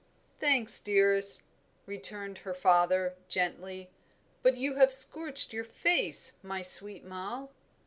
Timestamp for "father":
2.55-3.13